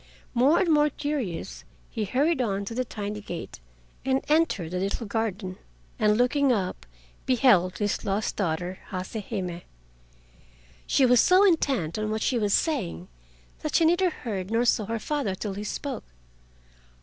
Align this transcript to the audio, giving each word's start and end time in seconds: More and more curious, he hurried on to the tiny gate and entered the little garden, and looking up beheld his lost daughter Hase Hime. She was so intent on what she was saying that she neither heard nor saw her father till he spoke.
More 0.33 0.57
and 0.57 0.67
more 0.73 0.89
curious, 0.89 1.63
he 1.91 2.05
hurried 2.05 2.41
on 2.41 2.65
to 2.65 2.73
the 2.73 2.83
tiny 2.83 3.21
gate 3.21 3.59
and 4.03 4.25
entered 4.27 4.71
the 4.71 4.79
little 4.79 5.05
garden, 5.05 5.59
and 5.99 6.17
looking 6.17 6.51
up 6.51 6.87
beheld 7.27 7.77
his 7.77 8.03
lost 8.03 8.35
daughter 8.35 8.79
Hase 8.89 9.23
Hime. 9.29 9.61
She 10.87 11.05
was 11.05 11.21
so 11.21 11.45
intent 11.45 11.99
on 11.99 12.09
what 12.09 12.23
she 12.23 12.39
was 12.39 12.51
saying 12.55 13.09
that 13.59 13.75
she 13.75 13.85
neither 13.85 14.09
heard 14.09 14.49
nor 14.49 14.65
saw 14.65 14.87
her 14.87 14.97
father 14.97 15.35
till 15.35 15.53
he 15.53 15.63
spoke. 15.63 16.05